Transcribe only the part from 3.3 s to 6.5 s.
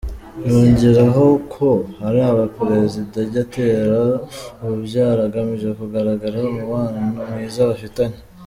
atera ububyara agamije kugaragara